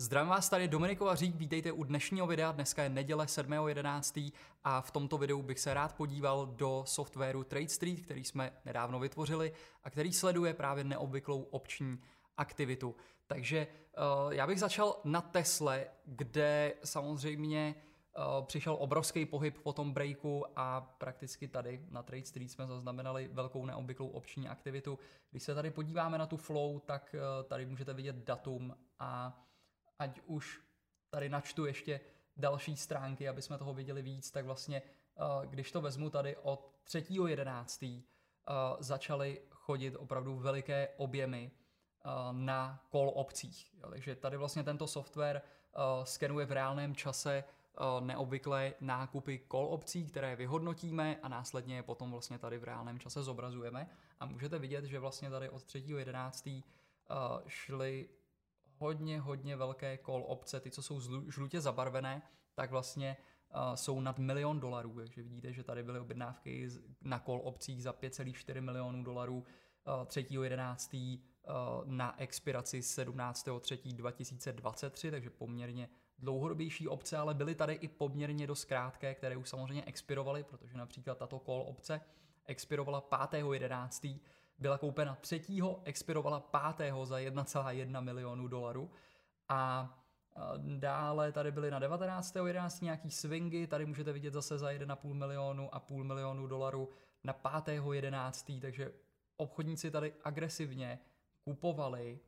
Zdravím 0.00 0.30
vás 0.30 0.48
tady 0.48 0.68
Dominikova 0.68 1.14
Řík, 1.14 1.34
vítejte 1.34 1.72
u 1.72 1.84
dnešního 1.84 2.26
videa, 2.26 2.52
dneska 2.52 2.82
je 2.82 2.88
neděle 2.88 3.26
7.11. 3.26 4.32
a 4.64 4.80
v 4.80 4.90
tomto 4.90 5.18
videu 5.18 5.42
bych 5.42 5.60
se 5.60 5.74
rád 5.74 5.96
podíval 5.96 6.46
do 6.46 6.82
softwaru 6.86 7.44
Trade 7.44 7.68
Street, 7.68 8.00
který 8.00 8.24
jsme 8.24 8.52
nedávno 8.64 8.98
vytvořili 8.98 9.52
a 9.84 9.90
který 9.90 10.12
sleduje 10.12 10.54
právě 10.54 10.84
neobvyklou 10.84 11.42
opční 11.42 12.00
aktivitu. 12.36 12.96
Takže 13.26 13.66
uh, 14.26 14.32
já 14.32 14.46
bych 14.46 14.60
začal 14.60 15.00
na 15.04 15.20
Tesle, 15.20 15.86
kde 16.04 16.74
samozřejmě 16.84 17.74
uh, 18.18 18.46
přišel 18.46 18.76
obrovský 18.80 19.26
pohyb 19.26 19.58
po 19.58 19.72
tom 19.72 19.92
breaku 19.92 20.44
a 20.56 20.80
prakticky 20.80 21.48
tady 21.48 21.86
na 21.90 22.02
Trade 22.02 22.24
Street 22.24 22.50
jsme 22.50 22.66
zaznamenali 22.66 23.28
velkou 23.32 23.66
neobvyklou 23.66 24.08
opční 24.08 24.48
aktivitu. 24.48 24.98
Když 25.30 25.42
se 25.42 25.54
tady 25.54 25.70
podíváme 25.70 26.18
na 26.18 26.26
tu 26.26 26.36
flow, 26.36 26.78
tak 26.78 27.14
uh, 27.14 27.48
tady 27.48 27.66
můžete 27.66 27.94
vidět 27.94 28.16
datum 28.16 28.76
a 28.98 29.40
ať 29.98 30.20
už 30.26 30.60
tady 31.10 31.28
načtu 31.28 31.66
ještě 31.66 32.00
další 32.36 32.76
stránky, 32.76 33.28
aby 33.28 33.42
jsme 33.42 33.58
toho 33.58 33.74
viděli 33.74 34.02
víc, 34.02 34.30
tak 34.30 34.44
vlastně, 34.44 34.82
uh, 34.82 35.46
když 35.46 35.72
to 35.72 35.80
vezmu 35.80 36.10
tady 36.10 36.36
od 36.36 36.70
3.11. 36.86 37.96
Uh, 37.96 38.54
začaly 38.78 39.40
chodit 39.50 39.96
opravdu 39.96 40.36
veliké 40.36 40.88
objemy 40.96 41.50
na 42.32 42.84
call 42.92 43.12
opcích. 43.14 43.74
Takže 43.90 44.16
tady 44.16 44.36
vlastně 44.36 44.64
tento 44.64 44.86
software 44.86 45.42
skenuje 46.04 46.46
v 46.46 46.52
reálném 46.52 46.94
čase 46.94 47.44
neobvyklé 48.00 48.74
nákupy 48.80 49.40
call 49.50 49.66
opcí, 49.66 50.06
které 50.06 50.36
vyhodnotíme 50.36 51.18
a 51.22 51.28
následně 51.28 51.76
je 51.76 51.82
potom 51.82 52.10
vlastně 52.10 52.38
tady 52.38 52.58
v 52.58 52.64
reálném 52.64 52.98
čase 52.98 53.22
zobrazujeme. 53.22 53.88
A 54.20 54.26
můžete 54.26 54.58
vidět, 54.58 54.84
že 54.84 54.98
vlastně 54.98 55.30
tady 55.30 55.50
od 55.50 55.62
3.11. 55.62 56.62
šly 57.46 58.08
hodně, 58.78 59.20
hodně 59.20 59.56
velké 59.56 59.98
call 60.06 60.24
opce, 60.26 60.60
ty, 60.60 60.70
co 60.70 60.82
jsou 60.82 61.00
žlutě 61.30 61.60
zabarvené, 61.60 62.22
tak 62.54 62.70
vlastně 62.70 63.16
uh, 63.54 63.74
jsou 63.74 64.00
nad 64.00 64.18
milion 64.18 64.60
dolarů, 64.60 64.94
takže 64.96 65.22
vidíte, 65.22 65.52
že 65.52 65.62
tady 65.62 65.82
byly 65.82 66.00
objednávky 66.00 66.68
na 67.02 67.18
call 67.18 67.40
opcích 67.44 67.82
za 67.82 67.92
5,4 67.92 68.60
milionů 68.60 69.02
dolarů, 69.02 69.38
uh, 69.38 69.44
3.11. 70.04 71.18
Uh, 71.18 71.24
na 71.84 72.20
expiraci 72.20 72.80
17.3.2023, 72.80 75.10
takže 75.10 75.30
poměrně 75.30 75.88
dlouhodobější 76.18 76.88
opce, 76.88 77.16
ale 77.16 77.34
byly 77.34 77.54
tady 77.54 77.74
i 77.74 77.88
poměrně 77.88 78.46
dost 78.46 78.64
krátké, 78.64 79.14
které 79.14 79.36
už 79.36 79.48
samozřejmě 79.48 79.84
expirovaly, 79.84 80.44
protože 80.44 80.78
například 80.78 81.18
tato 81.18 81.38
call 81.38 81.64
opce 81.66 82.00
expirovala 82.48 83.00
5.11 83.00 84.18
byla 84.58 84.78
koupena 84.78 85.14
třetího, 85.14 85.80
expirovala 85.84 86.40
pátého 86.40 87.06
za 87.06 87.16
1,1 87.16 88.00
milionu 88.00 88.48
dolarů 88.48 88.90
a 89.48 89.94
Dále 90.56 91.32
tady 91.32 91.52
byly 91.52 91.70
na 91.70 91.80
19.11. 91.80 92.84
nějaký 92.84 93.10
swingy, 93.10 93.66
tady 93.66 93.86
můžete 93.86 94.12
vidět 94.12 94.32
zase 94.32 94.58
za 94.58 94.70
1,5 94.70 95.14
milionu 95.14 95.74
a 95.74 95.80
půl 95.80 96.04
milionu 96.04 96.46
dolarů 96.46 96.88
na 97.24 97.32
5.11. 97.32 98.60
Takže 98.60 98.92
obchodníci 99.36 99.90
tady 99.90 100.14
agresivně 100.24 100.98
kupovali 101.44 102.20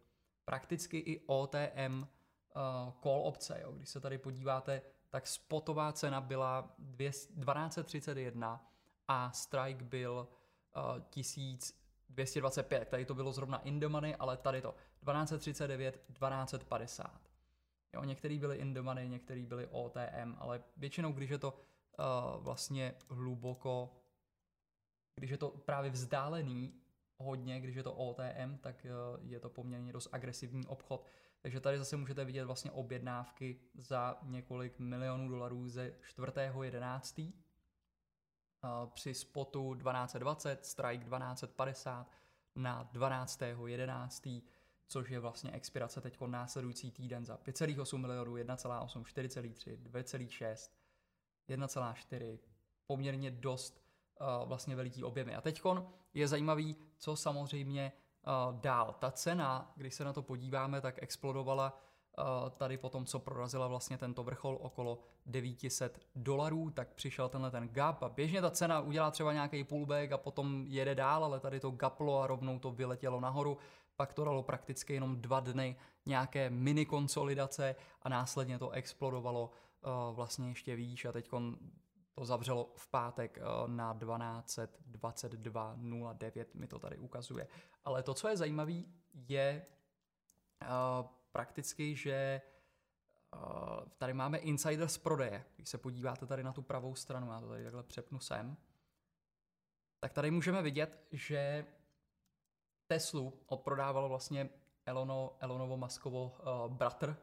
prakticky 0.44 0.98
i 0.98 1.20
OTM 1.26 1.98
uh, 1.98 2.92
call 3.02 3.22
opce. 3.24 3.60
Jo. 3.62 3.72
Když 3.72 3.88
se 3.88 4.00
tady 4.00 4.18
podíváte, 4.18 4.82
tak 5.10 5.26
spotová 5.26 5.92
cena 5.92 6.20
byla 6.20 6.74
1231 6.98 8.70
a 9.08 9.32
strike 9.32 9.84
byl 9.84 10.28
uh, 10.76 11.00
1000 11.10 11.79
225, 12.10 12.88
tady 12.88 13.04
to 13.04 13.14
bylo 13.14 13.32
zrovna 13.32 13.58
in 13.58 13.80
the 13.80 13.88
money, 13.88 14.16
ale 14.18 14.36
tady 14.36 14.62
to 14.62 14.70
1239, 14.70 15.94
1250. 15.94 17.20
Jo, 17.94 18.04
některý 18.04 18.38
byly 18.38 18.56
in 18.56 18.74
the 18.74 18.80
money, 18.80 19.08
některý 19.08 19.46
byly 19.46 19.66
OTM, 19.66 20.34
ale 20.38 20.62
většinou, 20.76 21.12
když 21.12 21.30
je 21.30 21.38
to 21.38 21.52
uh, 21.52 22.44
vlastně 22.44 22.94
hluboko, 23.08 23.96
když 25.14 25.30
je 25.30 25.38
to 25.38 25.50
právě 25.50 25.90
vzdálený 25.90 26.74
hodně, 27.16 27.60
když 27.60 27.76
je 27.76 27.82
to 27.82 27.94
OTM, 27.94 28.58
tak 28.60 28.86
uh, 29.14 29.28
je 29.30 29.40
to 29.40 29.50
poměrně 29.50 29.92
dost 29.92 30.08
agresivní 30.12 30.66
obchod. 30.66 31.06
Takže 31.40 31.60
tady 31.60 31.78
zase 31.78 31.96
můžete 31.96 32.24
vidět 32.24 32.44
vlastně 32.44 32.70
objednávky 32.70 33.60
za 33.74 34.18
několik 34.22 34.78
milionů 34.78 35.28
dolarů 35.28 35.68
ze 35.68 35.94
4.11 36.16 37.32
při 38.86 39.14
spotu 39.14 39.74
1220, 39.74 40.66
strike 40.66 41.04
1250 41.04 42.06
na 42.56 42.90
12.11., 42.92 44.42
což 44.86 45.10
je 45.10 45.20
vlastně 45.20 45.50
expirace 45.50 46.00
teď 46.00 46.20
následující 46.26 46.90
týden 46.90 47.24
za 47.24 47.36
5,8 47.36 47.98
milionů, 47.98 48.36
1,8, 48.36 49.02
4,3, 49.02 49.78
2,6, 49.82 50.70
1,4, 51.48 52.38
poměrně 52.86 53.30
dost 53.30 53.82
uh, 54.20 54.48
vlastně 54.48 54.76
veliký 54.76 55.04
objemy. 55.04 55.34
A 55.34 55.40
teď 55.40 55.62
je 56.14 56.28
zajímavý, 56.28 56.76
co 56.98 57.16
samozřejmě 57.16 57.92
uh, 58.26 58.60
dál. 58.60 58.96
Ta 58.98 59.10
cena, 59.10 59.72
když 59.76 59.94
se 59.94 60.04
na 60.04 60.12
to 60.12 60.22
podíváme, 60.22 60.80
tak 60.80 61.02
explodovala 61.02 61.80
tady 62.56 62.78
po 62.78 62.88
tom, 62.88 63.06
co 63.06 63.18
prorazila 63.18 63.68
vlastně 63.68 63.98
tento 63.98 64.22
vrchol 64.22 64.58
okolo 64.60 64.98
900 65.26 66.00
dolarů, 66.14 66.70
tak 66.70 66.94
přišel 66.94 67.28
tenhle 67.28 67.50
ten 67.50 67.68
gap 67.68 68.02
a 68.02 68.08
běžně 68.08 68.40
ta 68.40 68.50
cena 68.50 68.80
udělá 68.80 69.10
třeba 69.10 69.32
nějaký 69.32 69.64
pullback 69.64 70.12
a 70.12 70.18
potom 70.18 70.64
jede 70.68 70.94
dál, 70.94 71.24
ale 71.24 71.40
tady 71.40 71.60
to 71.60 71.70
gaplo 71.70 72.22
a 72.22 72.26
rovnou 72.26 72.58
to 72.58 72.70
vyletělo 72.70 73.20
nahoru, 73.20 73.58
pak 73.96 74.12
to 74.12 74.24
dalo 74.24 74.42
prakticky 74.42 74.94
jenom 74.94 75.20
dva 75.20 75.40
dny 75.40 75.76
nějaké 76.06 76.50
mini 76.50 76.86
konsolidace 76.86 77.76
a 78.02 78.08
následně 78.08 78.58
to 78.58 78.70
explodovalo 78.70 79.50
uh, 79.50 79.90
vlastně 80.16 80.48
ještě 80.48 80.76
výš 80.76 81.04
a 81.04 81.12
teď 81.12 81.30
to 82.14 82.24
zavřelo 82.24 82.72
v 82.74 82.90
pátek 82.90 83.38
uh, 83.38 83.44
na 83.68 83.94
1222.09, 83.94 86.44
mi 86.54 86.66
to 86.66 86.78
tady 86.78 86.98
ukazuje. 86.98 87.48
Ale 87.84 88.02
to, 88.02 88.14
co 88.14 88.28
je 88.28 88.36
zajímavé, 88.36 88.82
je 89.14 89.66
prakticky, 91.32 91.96
že 91.96 92.40
uh, 93.34 93.40
tady 93.98 94.12
máme 94.14 94.38
insider 94.38 94.88
z 94.88 94.98
prodeje. 94.98 95.44
Když 95.56 95.68
se 95.68 95.78
podíváte 95.78 96.26
tady 96.26 96.42
na 96.42 96.52
tu 96.52 96.62
pravou 96.62 96.94
stranu, 96.94 97.32
já 97.32 97.40
to 97.40 97.48
tady 97.48 97.64
takhle 97.64 97.82
přepnu 97.82 98.18
sem, 98.18 98.56
tak 100.00 100.12
tady 100.12 100.30
můžeme 100.30 100.62
vidět, 100.62 101.06
že 101.12 101.66
Teslu 102.86 103.40
odprodávalo 103.46 104.08
vlastně 104.08 104.48
Elono, 104.86 105.36
Elonovo 105.40 105.76
Muskovo 105.76 106.24
uh, 106.24 106.72
bratr 106.72 107.16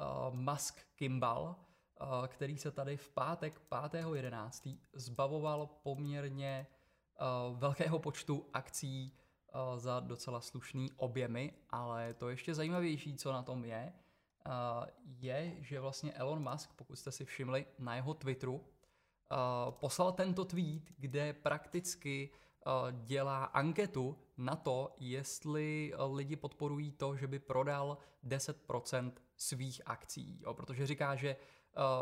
uh, 0.00 0.34
Musk 0.34 0.80
Kimball, 0.94 1.42
uh, 1.42 2.26
který 2.26 2.58
se 2.58 2.70
tady 2.70 2.96
v 2.96 3.10
pátek 3.10 3.60
5.11. 3.70 4.78
zbavoval 4.92 5.66
poměrně 5.66 6.66
uh, 7.50 7.58
velkého 7.58 7.98
počtu 7.98 8.50
akcí 8.52 9.18
Eh, 9.18 9.25
za 9.76 10.00
docela 10.00 10.40
slušný 10.40 10.92
objemy, 10.96 11.52
ale 11.70 12.14
to 12.14 12.28
ještě 12.28 12.54
zajímavější, 12.54 13.16
co 13.16 13.32
na 13.32 13.42
tom 13.42 13.64
je, 13.64 13.92
eh, 14.46 14.50
je, 15.04 15.54
že 15.60 15.80
vlastně 15.80 16.12
Elon 16.12 16.50
Musk, 16.50 16.72
pokud 16.76 16.96
jste 16.96 17.12
si 17.12 17.24
všimli 17.24 17.66
na 17.78 17.96
jeho 17.96 18.14
Twitteru, 18.14 18.64
eh, 18.64 19.36
poslal 19.70 20.12
tento 20.12 20.44
tweet, 20.44 20.82
kde 20.98 21.32
prakticky 21.32 22.30
dělá 22.92 23.44
anketu 23.44 24.18
na 24.36 24.56
to, 24.56 24.94
jestli 24.98 25.92
lidi 26.14 26.36
podporují 26.36 26.92
to, 26.92 27.16
že 27.16 27.26
by 27.26 27.38
prodal 27.38 27.98
10% 28.22 29.22
svých 29.36 29.80
akcí. 29.86 30.40
Jo, 30.42 30.54
protože 30.54 30.86
říká, 30.86 31.16
že 31.16 31.36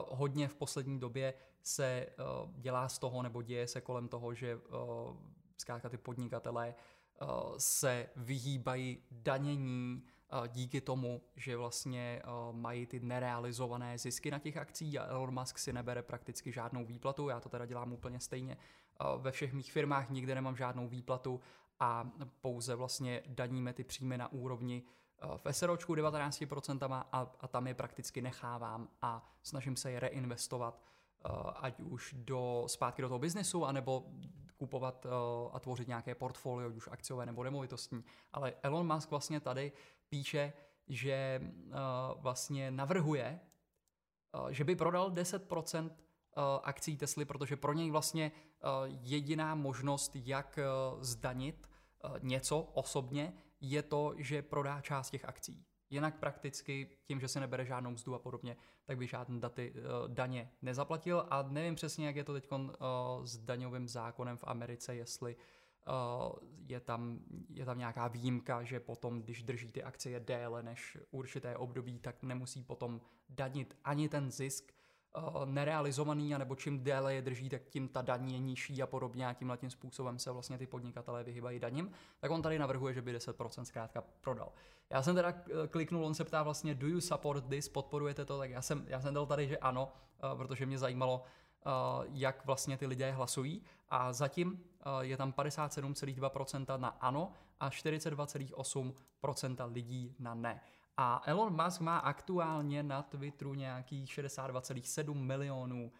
hodně 0.09 0.49
v 0.49 0.55
poslední 0.55 1.01
době 1.01 1.35
se 1.63 2.07
dělá 2.57 2.89
z 2.89 2.99
toho, 2.99 3.23
nebo 3.23 3.43
děje 3.43 3.69
se 3.69 3.81
kolem 3.81 4.09
toho, 4.09 4.35
že 4.35 4.61
zkrátka 5.57 5.89
ty 5.89 5.97
podnikatelé 5.97 6.75
Eh, 6.75 7.04
se 7.59 8.09
vyhýbají 8.17 8.99
danění 9.11 10.03
eh, 10.05 10.49
díky 10.49 10.81
tomu, 10.81 11.23
že 11.37 11.57
vlastně 11.57 12.23
eh, 12.25 12.29
mají 12.53 12.87
ty 12.87 13.01
nerealizované 13.01 13.99
zisky 13.99 14.31
na 14.31 14.39
těch 14.39 14.57
akcích 14.57 14.99
a 14.99 15.05
Elon 15.05 15.41
Musk 15.41 15.59
si 15.59 15.73
nebere 15.73 16.03
prakticky 16.03 16.53
žádnou 16.53 16.85
výplatu, 16.85 17.29
já 17.29 17.41
to 17.41 17.49
teda 17.49 17.67
dělám 17.67 17.93
úplně 17.93 18.21
stejně. 18.21 18.57
Ve 19.19 19.33
všech 19.33 19.53
mých 19.53 19.73
firmách 19.73 20.11
nikde 20.11 20.35
nemám 20.35 20.57
žádnou 20.57 20.89
výplatu 20.89 21.41
a 21.81 22.11
pouze 22.41 22.75
vlastně 22.75 23.23
daníme 23.27 23.73
ty 23.73 23.85
příjmy 23.85 24.19
na 24.19 24.33
úrovni 24.33 24.83
v 25.37 25.53
SROčku 25.53 25.95
19% 25.95 27.07
a, 27.13 27.33
a 27.41 27.49
tam 27.49 27.67
je 27.67 27.75
prakticky 27.75 28.23
nechávám 28.23 28.89
a 29.03 29.33
snažím 29.43 29.77
se 29.77 29.91
je 29.91 30.01
reinvestovat 30.01 30.81
ať 31.55 31.81
už 31.81 32.15
do 32.19 32.65
zpátky 32.67 33.03
do 33.03 33.09
toho 33.09 33.19
biznesu, 33.19 33.65
anebo 33.65 34.07
kupovat 34.57 35.07
uh, 35.07 35.13
a 35.53 35.61
tvořit 35.61 35.89
nějaké 35.89 36.15
portfolio, 36.15 36.71
už 36.71 36.89
akciové 36.93 37.27
nebo 37.27 37.45
nemovitostní. 37.45 38.05
Ale 38.33 38.55
Elon 38.63 38.95
Musk 38.95 39.11
vlastně 39.11 39.41
tady 39.41 39.73
píše, 40.09 40.53
že 40.89 41.41
uh, 41.41 41.73
vlastně 42.23 42.71
navrhuje, 42.71 43.41
uh, 44.41 44.49
že 44.49 44.65
by 44.65 44.77
prodal 44.77 45.11
10% 45.11 45.91
akcí 46.63 46.97
Tesly, 46.97 47.25
protože 47.25 47.57
pro 47.57 47.73
něj 47.73 47.91
vlastně 47.91 48.33
jediná 49.01 49.55
možnost, 49.55 50.17
jak 50.17 50.59
zdanit 51.01 51.71
něco 52.21 52.61
osobně, 52.61 53.33
je 53.61 53.83
to, 53.83 54.15
že 54.17 54.43
prodá 54.43 54.81
část 54.81 55.11
těch 55.11 55.25
akcí. 55.25 55.65
Jinak 55.95 56.19
prakticky 56.19 56.89
tím, 57.05 57.21
že 57.21 57.29
se 57.29 57.41
nebere 57.41 57.65
žádnou 57.65 57.91
mzdu 57.91 58.15
a 58.15 58.19
podobně, 58.19 58.57
tak 58.85 58.99
by 58.99 59.07
žádné 59.07 59.41
daty, 59.41 59.73
uh, 59.73 60.15
daně 60.15 60.51
nezaplatil. 60.63 61.27
A 61.31 61.43
nevím 61.43 61.75
přesně, 61.75 62.07
jak 62.07 62.17
je 62.17 62.25
to 62.25 62.33
teď 62.33 62.53
uh, 62.53 62.61
s 63.25 63.39
daňovým 63.39 63.89
zákonem 63.89 64.37
v 64.37 64.45
Americe, 64.47 64.95
jestli 64.95 65.37
uh, 65.37 66.33
je, 66.67 66.81
tam, 66.81 67.19
je 67.51 67.65
tam 67.65 67.79
nějaká 67.79 68.09
výjimka, 68.09 68.63
že 68.63 68.81
potom, 68.81 69.23
když 69.23 69.43
drží 69.43 69.73
ty 69.73 69.83
akcie 69.83 70.21
déle 70.21 70.63
než 70.63 70.99
určité 71.11 71.57
období, 71.57 71.99
tak 71.99 72.23
nemusí 72.23 72.65
potom 72.65 73.01
danit 73.29 73.77
ani 73.85 74.09
ten 74.09 74.31
zisk, 74.31 74.73
nerealizovaný, 75.45 76.35
anebo 76.35 76.57
čím 76.57 76.85
déle 76.85 77.15
je 77.15 77.23
drží, 77.23 77.49
tak 77.49 77.63
tím 77.69 77.89
ta 77.89 78.03
daň 78.03 78.33
je 78.33 78.39
nižší 78.39 78.83
a 78.83 78.87
podobně 78.87 79.27
a 79.27 79.33
tímhle 79.33 79.57
tím 79.57 79.71
způsobem 79.71 80.19
se 80.19 80.31
vlastně 80.31 80.59
ty 80.59 80.67
podnikatelé 80.67 81.25
vyhybají 81.25 81.59
daním, 81.59 81.91
tak 82.21 82.31
on 82.31 82.43
tady 82.43 82.59
navrhuje, 82.59 82.95
že 82.95 83.03
by 83.03 83.17
10% 83.17 83.63
zkrátka 83.63 84.05
prodal. 84.21 84.53
Já 84.91 85.03
jsem 85.03 85.15
teda 85.15 85.29
eh, 85.29 85.69
kliknul, 85.69 86.07
on 86.07 86.15
se 86.15 86.25
ptá 86.25 86.43
vlastně, 86.43 86.75
do 86.75 86.87
you 86.87 87.01
support 87.01 87.49
this, 87.49 87.69
podporujete 87.69 88.25
to, 88.25 88.39
tak 88.39 88.51
já 88.51 88.63
jsem, 88.63 88.85
já 88.89 89.01
jsem 89.01 89.15
dal 89.15 89.27
tady, 89.27 89.49
že 89.49 89.59
ano, 89.59 89.93
uh, 90.33 90.39
protože 90.39 90.67
mě 90.67 90.79
zajímalo, 90.79 91.25
jak 92.13 92.47
vlastně 92.47 92.77
ty 92.77 92.87
lidé 92.87 93.11
hlasují 93.11 93.63
a 93.89 94.13
zatím 94.13 94.65
je 95.01 95.17
tam 95.17 95.33
57,2% 95.33 96.79
na 96.79 96.89
ano 96.89 97.33
a 97.61 97.69
42,8% 97.69 99.73
lidí 99.73 100.15
na 100.19 100.35
ne. 100.35 100.61
A 100.97 101.23
Elon 101.27 101.65
Musk 101.65 101.81
má 101.81 101.99
aktuálně 101.99 102.83
na 102.83 103.03
Twitteru 103.03 103.55
nějakých 103.55 104.11
62,7 104.11 105.15
milionů 105.15 105.93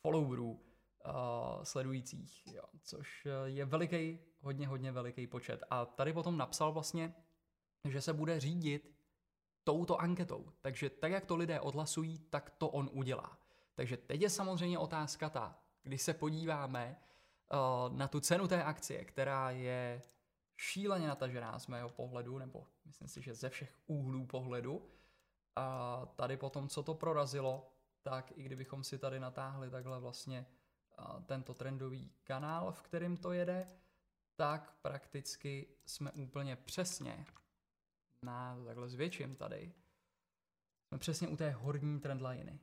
followerů 0.00 0.50
uh, 0.50 1.62
sledujících, 1.62 2.46
jo, 2.54 2.62
což 2.82 3.26
eh, 3.26 3.30
je 3.50 3.64
veliký, 3.64 4.18
hodně, 4.40 4.66
hodně 4.68 4.92
veliký 4.92 5.26
počet. 5.26 5.62
A 5.70 5.86
tady 5.86 6.12
potom 6.12 6.36
napsal 6.36 6.72
vlastně, 6.72 7.14
že 7.88 8.00
se 8.00 8.12
bude 8.12 8.40
řídit 8.40 8.96
touto 9.64 10.00
anketou. 10.00 10.52
Takže 10.60 10.90
tak, 10.90 11.12
jak 11.12 11.26
to 11.26 11.36
lidé 11.36 11.60
odhlasují, 11.60 12.18
tak 12.18 12.50
to 12.50 12.68
on 12.68 12.90
udělá. 12.92 13.38
Takže 13.74 13.96
teď 13.96 14.20
je 14.20 14.30
samozřejmě 14.30 14.78
otázka 14.78 15.30
ta, 15.30 15.58
když 15.82 16.02
se 16.02 16.14
podíváme 16.14 16.96
uh, 17.52 17.96
na 17.96 18.08
tu 18.08 18.20
cenu 18.20 18.48
té 18.48 18.64
akcie, 18.64 19.04
která 19.04 19.50
je 19.50 20.02
šíleně 20.60 21.08
natažená 21.08 21.58
z 21.58 21.66
mého 21.66 21.88
pohledu, 21.88 22.38
nebo 22.38 22.66
myslím 22.84 23.08
si, 23.08 23.22
že 23.22 23.34
ze 23.34 23.50
všech 23.50 23.78
úhlů 23.86 24.26
pohledu. 24.26 24.90
A 25.56 26.06
tady 26.16 26.36
potom, 26.36 26.68
co 26.68 26.82
to 26.82 26.94
prorazilo, 26.94 27.72
tak 28.02 28.32
i 28.38 28.42
kdybychom 28.42 28.84
si 28.84 28.98
tady 28.98 29.20
natáhli 29.20 29.70
takhle 29.70 30.00
vlastně 30.00 30.46
tento 31.26 31.54
trendový 31.54 32.12
kanál, 32.24 32.72
v 32.72 32.82
kterém 32.82 33.16
to 33.16 33.32
jede, 33.32 33.66
tak 34.36 34.74
prakticky 34.82 35.68
jsme 35.86 36.12
úplně 36.12 36.56
přesně 36.56 37.26
na 38.22 38.64
takhle 38.64 38.88
zvětším 38.88 39.36
tady, 39.36 39.72
jsme 40.86 40.98
přesně 40.98 41.28
u 41.28 41.36
té 41.36 41.50
horní 41.50 42.00
trendliny. 42.00 42.60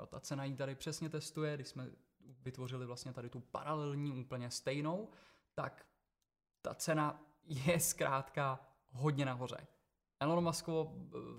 Jo, 0.00 0.06
ta 0.06 0.20
cena 0.20 0.44
ji 0.44 0.56
tady 0.56 0.74
přesně 0.74 1.08
testuje, 1.08 1.54
když 1.54 1.68
jsme 1.68 1.90
vytvořili 2.20 2.86
vlastně 2.86 3.12
tady 3.12 3.30
tu 3.30 3.40
paralelní 3.40 4.24
úplně 4.24 4.50
stejnou, 4.50 5.10
tak 5.54 5.87
ta 6.68 6.74
cena 6.74 7.24
je 7.44 7.80
zkrátka 7.80 8.60
hodně 8.90 9.24
nahoře. 9.24 9.66
Elon 10.20 10.44
Muskovo, 10.44 10.94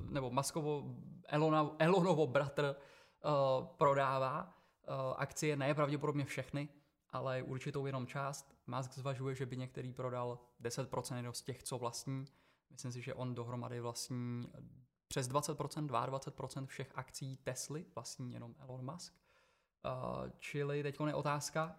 nebo 0.09 0.31
Muskovo, 0.31 0.95
Elona, 1.27 1.75
Elonovo 1.79 2.27
bratr 2.27 2.75
uh, 2.75 3.65
prodává 3.65 4.43
uh, 4.43 4.95
akcie, 5.17 5.55
ne 5.55 5.73
pravděpodobně 5.73 6.25
všechny, 6.25 6.69
ale 7.09 7.41
určitou 7.41 7.85
jenom 7.85 8.07
část. 8.07 8.55
Musk 8.67 8.93
zvažuje, 8.93 9.35
že 9.35 9.45
by 9.45 9.57
některý 9.57 9.93
prodal 9.93 10.39
10% 10.61 11.15
jenom 11.15 11.33
z 11.33 11.41
těch, 11.41 11.63
co 11.63 11.77
vlastní. 11.77 12.25
Myslím 12.69 12.91
si, 12.91 13.01
že 13.01 13.13
on 13.13 13.35
dohromady 13.35 13.79
vlastní 13.79 14.51
přes 15.07 15.29
20%, 15.29 15.87
22% 15.87 16.65
všech 16.65 16.91
akcí 16.95 17.37
Tesly 17.37 17.85
vlastní 17.95 18.33
jenom 18.33 18.55
Elon 18.59 18.91
Musk. 18.91 19.13
Uh, 19.85 20.29
čili 20.39 20.83
teď 20.83 20.99
je 21.07 21.15
otázka, 21.15 21.75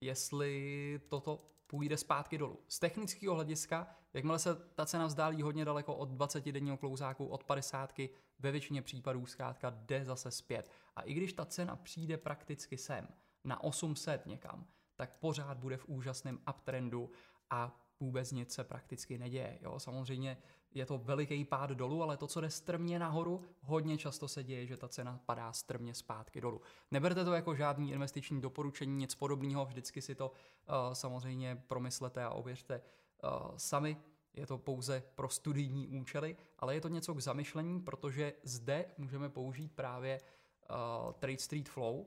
jestli 0.00 1.00
toto 1.08 1.55
půjde 1.66 1.96
zpátky 1.96 2.38
dolů. 2.38 2.60
Z 2.68 2.78
technického 2.78 3.34
hlediska, 3.34 3.86
jakmile 4.14 4.38
se 4.38 4.54
ta 4.74 4.86
cena 4.86 5.06
vzdálí 5.06 5.42
hodně 5.42 5.64
daleko 5.64 5.94
od 5.94 6.08
20 6.08 6.52
denního 6.52 6.76
klouzáku, 6.76 7.26
od 7.26 7.44
50, 7.44 7.92
ve 8.38 8.50
většině 8.50 8.82
případů 8.82 9.26
zkrátka 9.26 9.70
jde 9.70 10.04
zase 10.04 10.30
zpět. 10.30 10.70
A 10.96 11.02
i 11.02 11.14
když 11.14 11.32
ta 11.32 11.44
cena 11.44 11.76
přijde 11.76 12.16
prakticky 12.16 12.78
sem, 12.78 13.08
na 13.44 13.64
800 13.64 14.26
někam, 14.26 14.66
tak 14.96 15.18
pořád 15.18 15.58
bude 15.58 15.76
v 15.76 15.88
úžasném 15.88 16.38
uptrendu 16.50 17.10
a 17.50 17.80
vůbec 18.00 18.32
nic 18.32 18.52
se 18.52 18.64
prakticky 18.64 19.18
neděje. 19.18 19.58
Jo? 19.62 19.78
Samozřejmě 19.80 20.38
je 20.76 20.86
to 20.86 20.98
veliký 20.98 21.44
pád 21.44 21.70
dolů, 21.70 22.02
ale 22.02 22.16
to, 22.16 22.26
co 22.26 22.40
jde 22.40 22.50
strmě 22.50 22.98
nahoru, 22.98 23.44
hodně 23.62 23.98
často 23.98 24.28
se 24.28 24.44
děje, 24.44 24.66
že 24.66 24.76
ta 24.76 24.88
cena 24.88 25.20
padá 25.26 25.52
strmě 25.52 25.94
zpátky 25.94 26.40
dolů. 26.40 26.60
Neberte 26.90 27.24
to 27.24 27.32
jako 27.32 27.54
žádný 27.54 27.92
investiční 27.92 28.40
doporučení, 28.40 28.96
nic 28.96 29.14
podobného, 29.14 29.66
vždycky 29.66 30.02
si 30.02 30.14
to 30.14 30.28
uh, 30.30 30.92
samozřejmě 30.92 31.62
promyslete 31.66 32.24
a 32.24 32.30
ověřte 32.30 32.82
uh, 33.24 33.56
sami. 33.56 33.96
Je 34.34 34.46
to 34.46 34.58
pouze 34.58 35.02
pro 35.14 35.28
studijní 35.28 35.88
účely, 35.88 36.36
ale 36.58 36.74
je 36.74 36.80
to 36.80 36.88
něco 36.88 37.14
k 37.14 37.20
zamyšlení, 37.20 37.80
protože 37.80 38.32
zde 38.42 38.84
můžeme 38.98 39.28
použít 39.28 39.72
právě 39.72 40.20
uh, 40.20 41.12
Trade 41.12 41.38
Street 41.38 41.68
Flow 41.68 42.06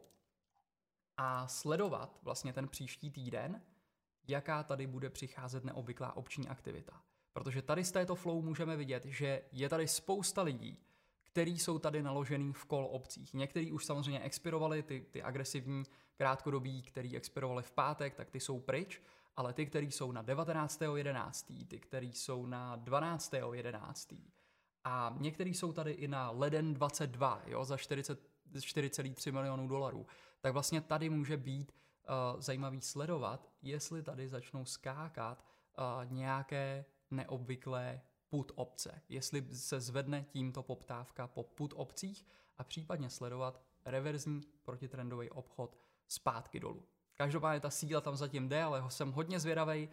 a 1.18 1.48
sledovat 1.48 2.20
vlastně 2.24 2.54
ten 2.54 2.68
příští 2.68 3.12
týden, 3.12 3.62
jaká 4.28 4.64
tady 4.64 4.88
bude 4.88 5.10
přicházet 5.10 5.64
neobvyklá 5.64 6.16
obční 6.16 6.48
aktivita. 6.48 7.02
Protože 7.40 7.62
tady 7.62 7.84
z 7.84 7.92
této 7.92 8.16
flow 8.16 8.42
můžeme 8.42 8.78
vidět, 8.78 9.06
že 9.06 9.42
je 9.52 9.70
tady 9.70 9.88
spousta 9.88 10.42
lidí, 10.42 10.78
který 11.24 11.60
jsou 11.60 11.80
tady 11.80 12.04
naložený 12.04 12.54
v 12.54 12.66
kol 12.66 12.88
obcích. 12.92 13.34
Někteří 13.34 13.72
už 13.72 13.86
samozřejmě 13.86 14.20
expirovali, 14.20 14.84
ty, 14.84 15.06
ty 15.12 15.24
agresivní 15.24 15.84
krátkodobí, 16.16 16.82
který 16.82 17.18
expirovali 17.18 17.64
v 17.64 17.72
pátek, 17.72 18.16
tak 18.16 18.30
ty 18.30 18.40
jsou 18.40 18.60
pryč, 18.60 19.02
ale 19.36 19.54
ty, 19.54 19.66
který 19.66 19.92
jsou 19.92 20.12
na 20.12 20.24
19.11., 20.24 21.68
ty, 21.68 21.80
který 21.80 22.14
jsou 22.14 22.46
na 22.46 22.78
12.11. 22.78 24.18
A 24.84 25.16
některý 25.20 25.54
jsou 25.54 25.74
tady 25.74 25.92
i 25.92 26.08
na 26.08 26.32
leden 26.32 26.74
22, 26.74 27.42
jo, 27.46 27.66
za 27.66 27.76
4,3 27.76 29.34
milionů 29.34 29.68
dolarů. 29.68 30.06
Tak 30.42 30.54
vlastně 30.54 30.82
tady 30.82 31.10
může 31.10 31.38
být 31.38 31.72
uh, 31.72 32.42
zajímavý 32.42 32.82
sledovat, 32.82 33.50
jestli 33.62 34.04
tady 34.04 34.28
začnou 34.28 34.66
skákat 34.66 35.46
uh, 35.78 36.12
nějaké 36.12 36.86
neobvyklé 37.12 38.02
put 38.30 38.52
obce, 38.56 39.02
jestli 39.10 39.56
se 39.56 39.80
zvedne 39.80 40.24
tímto 40.24 40.64
poptávka 40.64 41.28
po 41.28 41.44
put 41.44 41.74
obcích 41.78 42.26
a 42.58 42.64
případně 42.64 43.10
sledovat 43.10 43.62
reverzní 43.86 44.42
protitrendový 44.64 45.30
obchod 45.30 45.78
zpátky 46.08 46.60
dolů. 46.60 46.86
Každopádně 47.14 47.60
ta 47.60 47.70
síla 47.70 48.02
tam 48.02 48.16
zatím 48.16 48.50
jde, 48.50 48.64
ale 48.64 48.92
jsem 48.92 49.12
hodně 49.12 49.40
zvědavý 49.40 49.90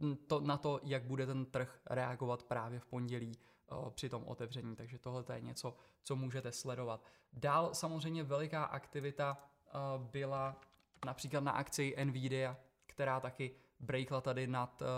uh, 0.00 0.16
to, 0.26 0.40
na 0.40 0.56
to, 0.56 0.80
jak 0.82 1.04
bude 1.04 1.26
ten 1.26 1.46
trh 1.46 1.80
reagovat 1.86 2.42
právě 2.42 2.80
v 2.80 2.86
pondělí 2.86 3.38
uh, 3.72 3.90
při 3.90 4.08
tom 4.08 4.24
otevření. 4.24 4.76
Takže 4.76 4.98
tohle 4.98 5.24
je 5.34 5.40
něco, 5.40 5.76
co 6.02 6.16
můžete 6.16 6.52
sledovat. 6.52 7.04
Dál 7.32 7.74
samozřejmě 7.74 8.22
veliká 8.22 8.64
aktivita 8.64 9.36
uh, 9.38 10.06
byla 10.06 10.60
například 11.04 11.44
na 11.44 11.52
akci 11.52 11.94
Nvidia, 12.04 12.56
která 12.86 13.20
taky 13.20 13.54
breakla 13.84 14.20
tady 14.20 14.46
nad 14.46 14.82
uh, 14.82 14.88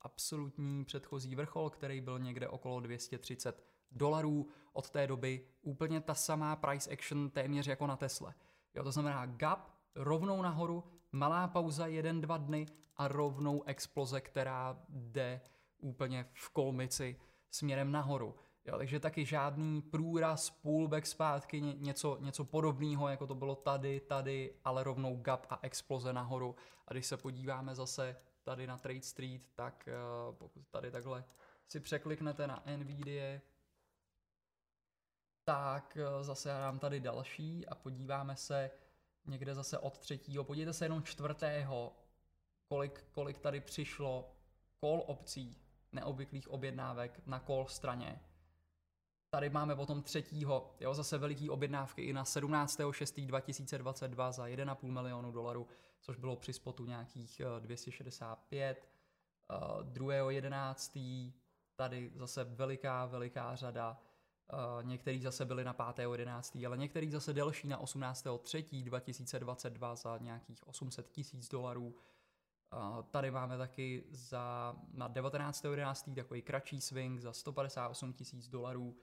absolutní 0.00 0.84
předchozí 0.84 1.34
vrchol, 1.36 1.70
který 1.70 2.00
byl 2.00 2.18
někde 2.18 2.48
okolo 2.48 2.80
230 2.80 3.64
dolarů. 3.90 4.48
Od 4.72 4.90
té 4.90 5.06
doby 5.06 5.46
úplně 5.62 6.00
ta 6.00 6.14
samá 6.14 6.56
price 6.56 6.90
action 6.90 7.30
téměř 7.30 7.66
jako 7.66 7.86
na 7.86 7.96
Tesle. 7.96 8.34
Jo, 8.74 8.84
to 8.84 8.92
znamená 8.92 9.26
gap 9.26 9.70
rovnou 9.94 10.42
nahoru, 10.42 10.84
malá 11.12 11.48
pauza 11.48 11.86
jeden, 11.86 12.20
dva 12.20 12.36
dny 12.36 12.66
a 12.96 13.08
rovnou 13.08 13.62
exploze, 13.62 14.20
která 14.20 14.78
jde 14.88 15.40
úplně 15.78 16.26
v 16.34 16.48
kolmici 16.48 17.20
směrem 17.50 17.92
nahoru. 17.92 18.34
Jo, 18.68 18.78
takže 18.78 19.00
taky 19.00 19.24
žádný 19.24 19.82
průraz, 19.82 20.50
pullback 20.50 21.06
zpátky, 21.06 21.60
něco, 21.60 22.18
něco 22.20 22.44
podobného, 22.44 23.08
jako 23.08 23.26
to 23.26 23.34
bylo 23.34 23.54
tady, 23.54 24.00
tady, 24.00 24.54
ale 24.64 24.84
rovnou 24.84 25.16
gap 25.16 25.46
a 25.50 25.58
exploze 25.62 26.12
nahoru. 26.12 26.56
A 26.88 26.92
když 26.92 27.06
se 27.06 27.16
podíváme 27.16 27.74
zase 27.74 28.16
tady 28.42 28.66
na 28.66 28.78
Trade 28.78 29.02
Street, 29.02 29.42
tak 29.54 29.88
uh, 30.28 30.34
pokud 30.34 30.68
tady 30.70 30.90
takhle 30.90 31.24
si 31.68 31.80
překliknete 31.80 32.46
na 32.46 32.62
NVIDIA, 32.76 33.40
tak 35.44 35.98
uh, 36.16 36.22
zase 36.22 36.48
dám 36.48 36.78
tady 36.78 37.00
další 37.00 37.66
a 37.66 37.74
podíváme 37.74 38.36
se 38.36 38.70
někde 39.26 39.54
zase 39.54 39.78
od 39.78 39.98
třetího. 39.98 40.44
Podívejte 40.44 40.72
se 40.72 40.84
jenom 40.84 41.02
čtvrtého, 41.02 41.92
kolik, 42.68 43.04
kolik 43.10 43.38
tady 43.38 43.60
přišlo 43.60 44.36
call 44.80 45.02
opcí, 45.06 45.56
neobvyklých 45.92 46.48
objednávek 46.48 47.20
na 47.26 47.40
call 47.40 47.66
straně. 47.66 48.20
Tady 49.36 49.50
máme 49.50 49.76
potom 49.76 50.02
třetího, 50.02 50.74
jo, 50.80 50.94
zase 50.94 51.18
veliký 51.18 51.50
objednávky 51.50 52.02
i 52.02 52.12
na 52.12 52.24
17.6.2022 52.24 54.32
za 54.32 54.46
1,5 54.46 54.90
milionu 54.90 55.32
dolarů, 55.32 55.66
což 56.00 56.16
bylo 56.16 56.36
při 56.36 56.52
spotu 56.52 56.84
nějakých 56.84 57.40
265. 57.58 58.88
Uh, 59.50 59.56
2.11. 59.92 61.32
tady 61.74 62.12
zase 62.14 62.44
veliká, 62.44 63.06
veliká 63.06 63.56
řada. 63.56 64.00
Uh, 64.52 64.58
některý 64.84 65.20
zase 65.20 65.44
byli 65.44 65.64
na 65.64 65.74
5.11., 65.74 66.66
ale 66.66 66.76
některý 66.76 67.10
zase 67.10 67.32
delší 67.32 67.68
na 67.68 67.82
18.3.2022 67.82 69.96
za 69.96 70.18
nějakých 70.18 70.68
800 70.68 71.10
tisíc 71.10 71.48
dolarů. 71.48 71.94
Tady 73.10 73.30
máme 73.30 73.58
taky 73.58 74.04
za, 74.10 74.76
na 74.92 75.08
19.11. 75.08 76.14
takový 76.14 76.42
kratší 76.42 76.80
swing 76.80 77.20
za 77.20 77.32
158 77.32 78.12
tisíc 78.12 78.48
dolarů. 78.48 78.96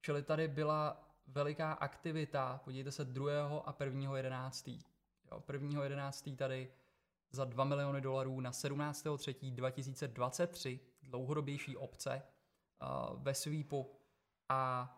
Čili 0.00 0.22
tady 0.22 0.48
byla 0.48 1.10
veliká 1.26 1.72
aktivita, 1.72 2.60
podívejte 2.64 2.92
se 2.92 3.04
2. 3.04 3.58
a 3.58 3.84
1. 3.84 4.16
11. 4.16 4.68
Jo, 5.30 5.42
1. 5.52 5.82
11. 5.82 6.30
tady 6.36 6.72
za 7.30 7.44
2 7.44 7.64
miliony 7.64 8.00
dolarů 8.00 8.40
na 8.40 8.50
17.3.2023 8.50 10.78
dlouhodobější 11.02 11.76
opce 11.76 12.22
uh, 12.22 12.28
ve 13.22 13.34
sweepu 13.34 13.90
a 14.48 14.92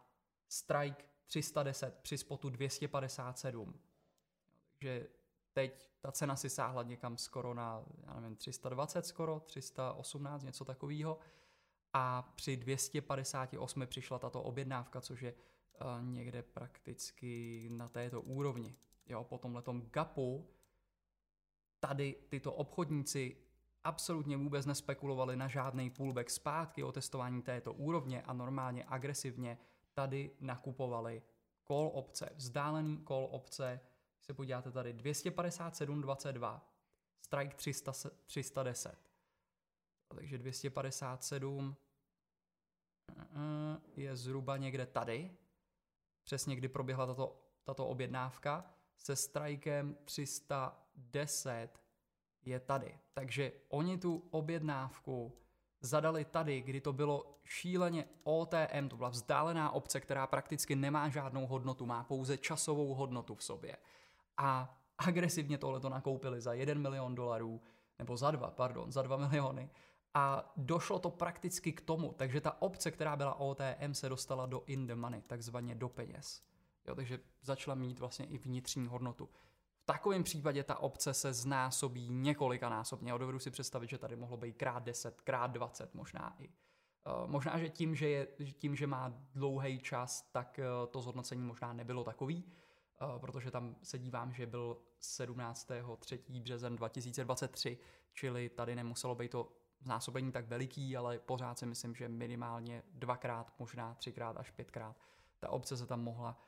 strike 0.49 1.05
310 1.27 1.99
při 2.03 2.19
spotu 2.19 2.51
257. 2.51 3.81
Takže 4.73 5.07
teď 5.53 5.91
ta 6.01 6.13
cena 6.13 6.37
si 6.37 6.51
sáhla 6.51 6.83
někam 6.83 7.19
skoro 7.19 7.55
na, 7.55 7.83
já 8.07 8.21
nevím, 8.21 8.37
320 8.37 9.07
skoro, 9.07 9.41
318, 9.41 10.43
něco 10.43 10.65
takového. 10.65 11.19
A 11.93 12.33
při 12.37 12.57
258 12.57 13.87
přišla 13.87 14.19
tato 14.19 14.43
objednávka, 14.43 15.01
což 15.01 15.21
je 15.21 15.33
uh, 15.33 16.05
někde 16.05 16.43
prakticky 16.43 17.69
na 17.73 17.89
této 17.89 18.21
úrovni. 18.21 18.77
Jo, 19.07 19.25
po 19.25 19.39
tomhletom 19.39 19.83
gapu 19.83 20.49
tady 21.81 22.17
tyto 22.29 22.53
obchodníci 22.53 23.37
absolutně 23.85 24.37
vůbec 24.37 24.67
nespekulovali 24.67 25.37
na 25.37 25.49
žádný 25.49 25.91
pullback 25.91 26.31
zpátky 26.31 26.83
o 26.83 26.93
testování 26.93 27.43
této 27.43 27.73
úrovně 27.73 28.23
a 28.23 28.33
normálně 28.33 28.85
agresivně 28.89 29.59
tady 29.95 30.31
nakupovali 30.41 31.23
call 31.67 31.91
opce, 31.95 32.33
vzdálený 32.37 33.05
call 33.09 33.29
opce, 33.31 33.81
se 34.21 34.35
podíváte 34.35 34.73
tady 34.73 34.95
257.22, 34.95 36.61
strike 37.21 37.57
300, 37.57 37.93
310. 38.27 38.99
Takže 40.09 40.39
257 40.39 41.77
je 43.97 44.17
zhruba 44.17 44.57
někde 44.57 44.87
tady, 44.87 45.37
přesně 46.25 46.57
kdy 46.57 46.69
proběhla 46.69 47.07
tato, 47.07 47.37
tato 47.65 47.87
objednávka, 47.87 48.65
se 48.97 49.17
strikem 49.17 49.97
310 50.05 51.69
je 52.45 52.61
tady. 52.61 52.99
Takže 53.15 53.53
oni 53.69 53.99
tu 53.99 54.29
objednávku 54.31 55.33
zadali 55.81 56.25
tady, 56.25 56.61
kdy 56.61 56.81
to 56.81 56.93
bylo 56.93 57.39
šíleně 57.45 58.05
OTM, 58.23 58.89
to 58.89 58.97
byla 58.97 59.09
vzdálená 59.09 59.71
obce, 59.71 60.01
která 60.01 60.27
prakticky 60.27 60.77
nemá 60.77 61.09
žádnou 61.09 61.47
hodnotu, 61.47 61.87
má 61.87 62.05
pouze 62.05 62.39
časovou 62.39 62.95
hodnotu 62.95 63.35
v 63.35 63.45
sobě. 63.45 63.77
A 64.37 64.79
agresivně 64.99 65.59
tohle 65.59 65.81
to 65.81 65.89
nakoupili 65.89 66.41
za 66.41 66.53
1 66.53 66.75
milion 66.75 67.15
dolarů, 67.15 67.61
nebo 67.99 68.17
za 68.17 68.31
dva, 68.31 68.51
pardon, 68.51 68.93
za 68.93 69.03
2 69.03 69.17
miliony. 69.17 69.71
A 70.15 70.53
došlo 70.57 70.99
to 70.99 71.11
prakticky 71.11 71.73
k 71.73 71.81
tomu, 71.81 72.13
takže 72.13 72.41
ta 72.41 72.63
obce, 72.63 72.91
která 72.91 73.17
byla 73.17 73.35
OTM, 73.35 73.93
se 73.93 74.09
dostala 74.09 74.47
do 74.47 74.63
in 74.67 74.87
the 74.87 74.95
money, 74.95 75.23
takzvaně 75.23 75.75
do 75.75 75.89
peněz. 75.89 76.43
Jo, 76.89 76.95
takže 76.95 77.21
začala 77.43 77.75
mít 77.75 77.99
vlastně 77.99 78.27
i 78.27 78.39
vnitřní 78.39 78.87
hodnotu. 78.87 79.29
V 79.83 79.85
takovém 79.85 80.23
případě 80.23 80.65
ta 80.65 80.79
obce 80.79 81.15
se 81.15 81.33
znásobí 81.33 82.09
několika 82.09 82.69
násobně. 82.69 83.13
Dovedu 83.19 83.39
si 83.39 83.51
představit, 83.51 83.91
že 83.91 83.99
tady 83.99 84.17
mohlo 84.17 84.37
být 84.37 84.57
krát 84.57 84.83
10, 84.83 85.21
krát 85.21 85.47
20 85.47 85.95
možná 85.95 86.37
i. 86.39 86.49
Uh, 86.49 87.31
možná, 87.31 87.59
že 87.59 87.69
tím, 87.69 87.95
že, 87.95 88.09
je, 88.09 88.27
tím, 88.53 88.77
že 88.77 88.87
má 88.87 89.15
dlouhý 89.35 89.79
čas, 89.79 90.23
tak 90.33 90.61
uh, 90.83 90.91
to 90.91 91.01
zhodnocení 91.01 91.43
možná 91.43 91.73
nebylo 91.73 92.05
takový, 92.05 92.45
uh, 92.45 93.19
protože 93.19 93.51
tam 93.51 93.77
se 93.83 93.99
dívám, 93.99 94.33
že 94.33 94.47
byl 94.47 94.79
17. 94.99 95.71
3. 95.99 96.25
březen 96.29 96.77
2023, 96.77 97.79
čili 98.13 98.49
tady 98.49 98.77
nemuselo 98.77 99.15
být 99.15 99.31
to 99.31 99.62
znásobení 99.83 100.33
tak 100.33 100.47
veliký, 100.47 100.97
ale 100.97 101.19
pořád 101.19 101.59
si 101.59 101.67
myslím, 101.67 101.95
že 101.95 102.09
minimálně 102.09 102.83
dvakrát, 102.93 103.55
možná 103.59 103.95
třikrát 103.95 104.37
až 104.37 104.51
pětkrát 104.51 104.97
ta 105.43 105.51
obce 105.51 105.77
se 105.77 105.87
tam 105.87 106.03
mohla 106.03 106.39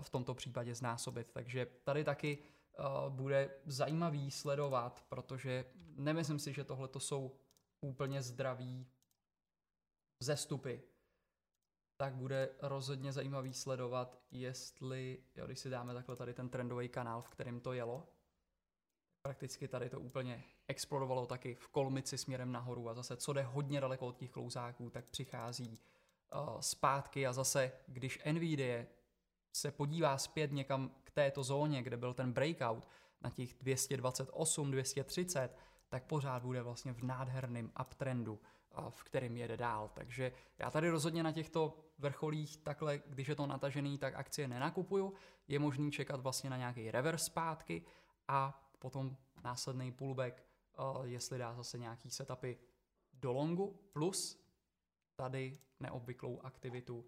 v 0.00 0.10
tomto 0.10 0.34
případě 0.34 0.74
znásobit. 0.74 1.30
Takže 1.32 1.66
tady 1.84 2.04
taky 2.04 2.38
uh, 2.38 3.12
bude 3.12 3.50
zajímavý 3.64 4.30
sledovat, 4.30 5.04
protože 5.08 5.64
nemyslím 5.96 6.38
si, 6.38 6.52
že 6.52 6.64
tohle 6.64 6.88
to 6.88 7.00
jsou 7.00 7.36
úplně 7.80 8.22
zdraví 8.22 8.86
zestupy. 10.20 10.82
Tak 11.96 12.14
bude 12.14 12.48
rozhodně 12.62 13.12
zajímavý 13.12 13.54
sledovat, 13.54 14.22
jestli, 14.30 15.24
jo, 15.36 15.46
když 15.46 15.58
si 15.58 15.70
dáme 15.70 15.94
takhle 15.94 16.16
tady 16.16 16.34
ten 16.34 16.48
trendový 16.48 16.88
kanál, 16.88 17.22
v 17.22 17.28
kterém 17.28 17.60
to 17.60 17.72
jelo, 17.72 18.08
prakticky 19.22 19.68
tady 19.68 19.90
to 19.90 20.00
úplně 20.00 20.44
explodovalo 20.68 21.26
taky 21.26 21.54
v 21.54 21.68
kolmici 21.68 22.18
směrem 22.18 22.52
nahoru 22.52 22.88
a 22.88 22.94
zase 22.94 23.16
co 23.16 23.32
jde 23.32 23.42
hodně 23.42 23.80
daleko 23.80 24.06
od 24.06 24.16
těch 24.16 24.30
klouzáků, 24.30 24.90
tak 24.90 25.04
přichází 25.04 25.78
uh, 26.34 26.60
zpátky 26.60 27.26
a 27.26 27.32
zase, 27.32 27.72
když 27.86 28.18
Nvidia 28.32 28.84
se 29.52 29.70
podívá 29.70 30.18
zpět 30.18 30.52
někam 30.52 30.90
k 31.04 31.10
této 31.10 31.42
zóně, 31.42 31.82
kde 31.82 31.96
byl 31.96 32.14
ten 32.14 32.32
breakout 32.32 32.88
na 33.22 33.30
těch 33.30 33.54
228, 33.54 34.70
230, 34.70 35.56
tak 35.88 36.04
pořád 36.04 36.42
bude 36.42 36.62
vlastně 36.62 36.92
v 36.92 37.02
nádherném 37.02 37.72
uptrendu, 37.80 38.40
v 38.88 39.04
kterém 39.04 39.36
jede 39.36 39.56
dál. 39.56 39.90
Takže 39.94 40.32
já 40.58 40.70
tady 40.70 40.90
rozhodně 40.90 41.22
na 41.22 41.32
těchto 41.32 41.78
vrcholích 41.98 42.56
takhle, 42.56 43.02
když 43.06 43.28
je 43.28 43.34
to 43.34 43.46
natažený, 43.46 43.98
tak 43.98 44.14
akcie 44.14 44.48
nenakupuju. 44.48 45.14
Je 45.48 45.58
možný 45.58 45.92
čekat 45.92 46.20
vlastně 46.20 46.50
na 46.50 46.56
nějaký 46.56 46.90
reverse 46.90 47.24
zpátky 47.24 47.82
a 48.28 48.64
potom 48.78 49.16
následný 49.44 49.92
pullback, 49.92 50.42
jestli 51.04 51.38
dá 51.38 51.54
zase 51.54 51.78
nějaký 51.78 52.10
setupy 52.10 52.58
do 53.12 53.32
longu, 53.32 53.80
plus 53.92 54.46
tady 55.16 55.58
neobvyklou 55.80 56.40
aktivitu 56.40 57.04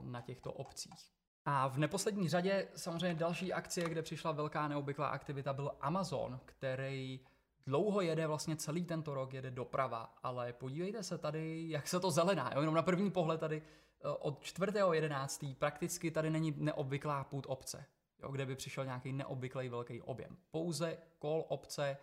na 0.00 0.20
těchto 0.20 0.52
obcích. 0.52 1.12
A 1.44 1.68
v 1.68 1.78
neposlední 1.78 2.28
řadě 2.28 2.68
samozřejmě 2.76 3.14
další 3.14 3.52
akcie, 3.52 3.88
kde 3.88 4.02
přišla 4.02 4.32
velká 4.32 4.68
neobvyklá 4.68 5.08
aktivita, 5.08 5.52
byl 5.52 5.72
Amazon, 5.80 6.40
který 6.44 7.20
dlouho 7.66 8.00
jede 8.00 8.26
vlastně 8.26 8.56
celý 8.56 8.84
tento 8.84 9.14
rok, 9.14 9.34
jede 9.34 9.50
doprava, 9.50 10.14
ale 10.22 10.52
podívejte 10.52 11.02
se 11.02 11.18
tady, 11.18 11.64
jak 11.68 11.88
se 11.88 12.00
to 12.00 12.10
zelená, 12.10 12.50
jo? 12.54 12.60
jenom 12.60 12.74
na 12.74 12.82
první 12.82 13.10
pohled 13.10 13.40
tady 13.40 13.62
eh, 13.62 14.08
od 14.08 14.40
4.11. 14.40 15.54
prakticky 15.54 16.10
tady 16.10 16.30
není 16.30 16.54
neobvyklá 16.56 17.24
půd 17.24 17.46
obce, 17.48 17.86
jo? 18.22 18.32
kde 18.32 18.46
by 18.46 18.56
přišel 18.56 18.84
nějaký 18.84 19.12
neobvyklý 19.12 19.68
velký 19.68 20.02
objem. 20.02 20.36
Pouze 20.50 20.98
kol 21.18 21.44
obce, 21.48 21.96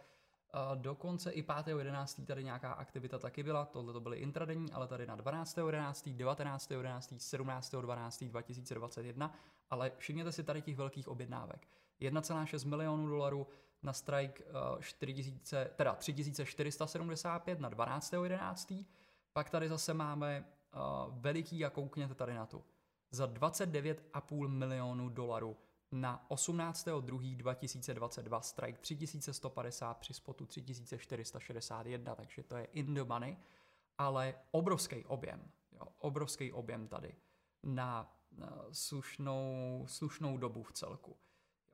Dokonce 0.76 1.32
i 1.32 1.44
5.11. 1.44 2.26
tady 2.26 2.44
nějaká 2.44 2.72
aktivita 2.72 3.20
taky 3.20 3.44
byla, 3.44 3.66
tohle 3.66 3.94
to 3.94 4.00
byly 4.00 4.18
intradenní, 4.18 4.72
ale 4.72 4.88
tady 4.88 5.08
na 5.08 5.18
12.11., 5.18 6.16
19.11., 6.18 7.18
17.12. 7.18 8.30
2021, 8.30 9.34
ale 9.70 9.92
všimněte 9.98 10.32
si 10.32 10.44
tady 10.44 10.62
těch 10.62 10.78
velkých 10.78 11.08
objednávek. 11.08 11.68
1,6 12.02 12.68
milionů 12.68 13.08
dolarů 13.08 13.48
na 13.84 13.94
strike 13.94 14.44
4000, 14.80 15.66
uh, 15.66 15.76
teda 15.76 15.96
3475 15.96 17.60
na 17.60 17.70
12.11. 17.70 18.86
Pak 19.34 19.50
tady 19.50 19.70
zase 19.70 19.94
máme 19.94 20.46
uh, 20.74 21.20
veliký 21.20 21.66
a 21.66 21.70
koukněte 21.70 22.16
tady 22.16 22.34
na 22.34 22.46
tu. 22.46 22.64
Za 23.12 23.28
29,5 23.28 24.48
milionů 24.48 25.10
dolarů 25.10 25.58
na 25.92 26.26
18.2.2022 26.30 28.40
strike 28.40 28.80
3150 28.80 29.98
při 29.98 30.14
spotu 30.14 30.46
3461, 30.46 32.16
takže 32.16 32.44
to 32.44 32.58
je 32.58 32.66
in 32.66 32.94
the 32.94 33.04
money, 33.04 33.38
ale 33.98 34.36
obrovský 34.52 35.06
objem, 35.06 35.52
jo, 35.72 35.88
obrovský 35.98 36.54
objem 36.54 36.88
tady 36.88 37.16
na, 37.64 38.18
na 38.32 38.66
slušnou, 38.72 39.84
slušnou 39.88 40.38
dobu 40.38 40.64
v 40.64 40.72
celku. 40.72 41.18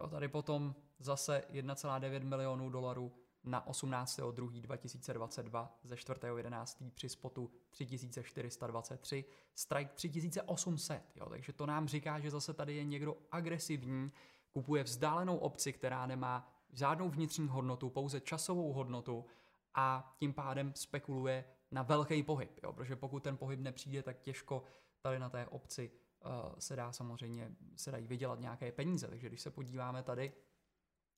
Jo, 0.01 0.07
tady 0.07 0.27
potom 0.27 0.75
zase 0.99 1.43
1,9 1.51 2.23
milionů 2.23 2.69
dolarů 2.69 3.24
na 3.45 3.67
18.2.2022 3.67 5.69
ze 5.83 5.95
4.11. 5.95 6.91
při 6.95 7.09
spotu 7.09 7.51
3423, 7.69 9.25
strike 9.55 9.91
3800, 9.93 11.03
jo, 11.15 11.29
takže 11.29 11.53
to 11.53 11.65
nám 11.65 11.87
říká, 11.87 12.19
že 12.19 12.31
zase 12.31 12.53
tady 12.53 12.75
je 12.75 12.83
někdo 12.83 13.17
agresivní, 13.31 14.11
kupuje 14.51 14.83
vzdálenou 14.83 15.37
opci, 15.37 15.73
která 15.73 16.05
nemá 16.05 16.51
žádnou 16.73 17.09
vnitřní 17.09 17.47
hodnotu, 17.47 17.89
pouze 17.89 18.21
časovou 18.21 18.73
hodnotu 18.73 19.25
a 19.73 20.13
tím 20.17 20.33
pádem 20.33 20.73
spekuluje 20.75 21.45
na 21.71 21.83
velký 21.83 22.23
pohyb, 22.23 22.59
jo, 22.63 22.73
protože 22.73 22.95
pokud 22.95 23.23
ten 23.23 23.37
pohyb 23.37 23.59
nepřijde, 23.59 24.03
tak 24.03 24.19
těžko 24.19 24.63
tady 25.01 25.19
na 25.19 25.29
té 25.29 25.47
opci 25.47 25.91
uh, 26.25 26.31
se 26.59 26.75
dá 26.75 26.91
samozřejmě, 26.91 27.51
se 27.75 27.91
dají 27.91 28.07
vydělat 28.07 28.39
nějaké 28.39 28.71
peníze, 28.71 29.07
takže 29.07 29.27
když 29.27 29.41
se 29.41 29.51
podíváme 29.51 30.03
tady 30.03 30.33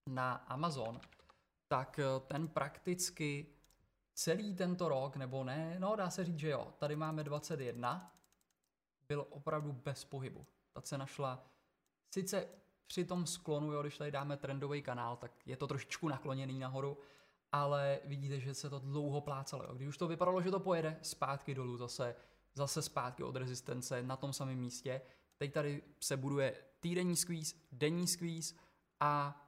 na 0.07 0.33
Amazon, 0.33 0.99
tak 1.67 1.99
eh, 1.99 2.03
ten 2.27 2.47
prakticky 2.47 3.45
celý 4.13 4.55
tento 4.55 4.89
rok, 4.89 5.15
nebo 5.15 5.43
ne, 5.43 5.75
no 5.79 5.95
dá 5.95 6.09
se 6.09 6.25
říct, 6.25 6.39
že 6.39 6.49
jo, 6.49 6.73
tady 6.77 6.95
máme 6.95 7.23
21, 7.23 8.15
byl 9.07 9.27
opravdu 9.29 9.71
bez 9.71 10.05
pohybu. 10.05 10.45
Ta 10.73 10.81
cena 10.81 11.05
šla 11.05 11.45
sice 12.09 12.47
při 12.87 13.05
tom 13.05 13.25
sklonu, 13.25 13.73
jo, 13.73 13.81
když 13.81 13.97
tady 13.97 14.11
dáme 14.11 14.37
trendový 14.37 14.81
kanál, 14.81 15.15
tak 15.17 15.31
je 15.47 15.57
to 15.57 15.67
trošičku 15.67 16.07
nakloněný 16.07 16.59
nahoru, 16.59 16.97
ale 17.51 17.99
vidíte, 18.05 18.39
že 18.39 18.53
se 18.53 18.69
to 18.69 18.79
dlouho 18.79 19.21
plácalo. 19.21 19.63
Jo. 19.63 19.75
Když 19.75 19.87
už 19.87 19.97
to 19.97 20.07
vypadalo, 20.07 20.41
že 20.41 20.51
to 20.51 20.59
pojede 20.59 20.97
zpátky 21.01 21.55
dolů 21.55 21.77
zase, 21.77 22.15
zase 22.53 22.81
zpátky 22.81 23.23
od 23.23 23.35
rezistence 23.35 24.03
na 24.03 24.15
tom 24.15 24.33
samém 24.33 24.59
místě, 24.59 25.01
teď 25.37 25.53
tady 25.53 25.83
se 25.99 26.17
buduje 26.17 26.55
týdenní 26.79 27.15
squeeze, 27.15 27.55
denní 27.71 28.07
squeeze 28.07 28.55
a 28.99 29.43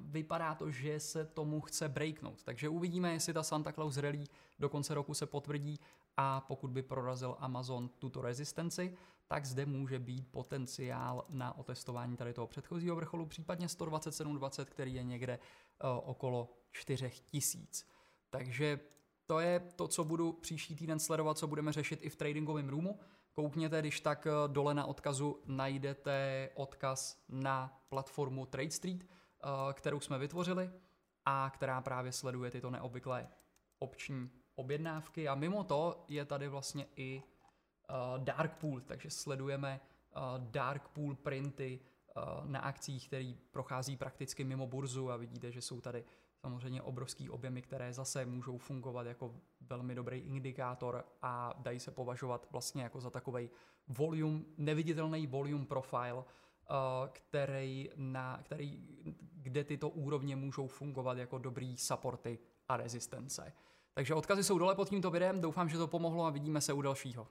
vypadá 0.00 0.54
to, 0.54 0.70
že 0.70 1.00
se 1.00 1.24
tomu 1.24 1.60
chce 1.60 1.88
breaknout. 1.88 2.42
Takže 2.42 2.68
uvidíme, 2.68 3.12
jestli 3.12 3.32
ta 3.32 3.42
Santa 3.42 3.72
Claus 3.72 3.96
Rally 3.96 4.24
do 4.58 4.68
konce 4.68 4.94
roku 4.94 5.14
se 5.14 5.26
potvrdí 5.26 5.80
a 6.16 6.40
pokud 6.40 6.70
by 6.70 6.82
prorazil 6.82 7.36
Amazon 7.38 7.88
tuto 7.88 8.22
rezistenci, 8.22 8.96
tak 9.26 9.46
zde 9.46 9.66
může 9.66 9.98
být 9.98 10.28
potenciál 10.30 11.24
na 11.28 11.58
otestování 11.58 12.16
tady 12.16 12.32
toho 12.32 12.46
předchozího 12.46 12.96
vrcholu, 12.96 13.26
případně 13.26 13.66
127.20, 13.66 14.64
který 14.64 14.94
je 14.94 15.02
někde 15.02 15.38
uh, 15.38 15.90
okolo 16.10 16.52
4000. 16.72 17.84
Takže 18.30 18.80
to 19.26 19.40
je 19.40 19.60
to, 19.76 19.88
co 19.88 20.04
budu 20.04 20.32
příští 20.32 20.76
týden 20.76 20.98
sledovat, 20.98 21.38
co 21.38 21.46
budeme 21.46 21.72
řešit 21.72 21.98
i 22.02 22.08
v 22.08 22.16
tradingovém 22.16 22.68
roomu. 22.68 22.98
Koukněte, 23.32 23.80
když 23.80 24.00
tak 24.00 24.26
eh, 24.26 24.30
dole 24.46 24.74
na 24.74 24.86
odkazu 24.86 25.40
najdete 25.46 26.48
odkaz 26.54 27.24
na 27.28 27.82
platformu 27.88 28.46
TradeStreet, 28.46 29.02
eh, 29.02 29.19
kterou 29.72 30.00
jsme 30.00 30.18
vytvořili 30.18 30.70
a 31.24 31.50
která 31.54 31.80
právě 31.80 32.12
sleduje 32.12 32.50
tyto 32.50 32.70
neobvyklé 32.70 33.28
opční 33.78 34.30
objednávky. 34.54 35.28
A 35.28 35.34
mimo 35.34 35.64
to 35.64 36.04
je 36.08 36.24
tady 36.24 36.48
vlastně 36.48 36.86
i 36.96 37.22
eh, 37.22 37.94
Dark 38.18 38.52
Pool, 38.56 38.80
takže 38.80 39.10
sledujeme 39.10 39.80
Dark 40.38 40.88
Pool 40.88 41.14
printy 41.14 41.80
na 42.44 42.60
akcích, 42.60 43.06
který 43.06 43.38
prochází 43.50 43.96
prakticky 43.96 44.44
mimo 44.44 44.66
burzu 44.66 45.10
a 45.10 45.16
vidíte, 45.16 45.52
že 45.52 45.62
jsou 45.62 45.80
tady 45.80 46.04
samozřejmě 46.40 46.82
obrovský 46.82 47.30
objemy, 47.30 47.62
které 47.62 47.92
zase 47.92 48.26
můžou 48.26 48.58
fungovat 48.58 49.06
jako 49.06 49.34
velmi 49.60 49.94
dobrý 49.94 50.18
indikátor 50.18 51.04
a 51.22 51.54
dají 51.58 51.80
se 51.80 51.90
považovat 51.90 52.46
vlastně 52.50 52.82
jako 52.82 53.00
za 53.00 53.10
takový 53.10 53.50
volume, 53.88 54.40
neviditelný 54.56 55.26
volume 55.26 55.66
profile, 55.66 56.24
který, 57.12 57.90
na, 57.96 58.40
který, 58.42 58.82
kde 59.32 59.64
tyto 59.64 59.88
úrovně 59.88 60.36
můžou 60.36 60.66
fungovat 60.66 61.18
jako 61.18 61.38
dobrý 61.38 61.76
supporty 61.76 62.38
a 62.68 62.76
rezistence. 62.76 63.52
Takže 63.94 64.14
odkazy 64.14 64.44
jsou 64.44 64.58
dole 64.58 64.74
pod 64.74 64.88
tímto 64.88 65.10
videem, 65.10 65.40
doufám, 65.40 65.68
že 65.68 65.78
to 65.78 65.86
pomohlo 65.86 66.24
a 66.24 66.30
vidíme 66.30 66.60
se 66.60 66.72
u 66.72 66.82
dalšího. 66.82 67.28